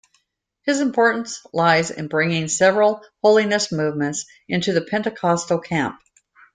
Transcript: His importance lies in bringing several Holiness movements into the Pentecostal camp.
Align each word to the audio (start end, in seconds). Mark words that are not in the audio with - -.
His 0.63 0.81
importance 0.81 1.45
lies 1.53 1.91
in 1.91 2.07
bringing 2.07 2.47
several 2.47 3.05
Holiness 3.21 3.71
movements 3.71 4.25
into 4.49 4.73
the 4.73 4.81
Pentecostal 4.81 5.59
camp. 5.59 5.99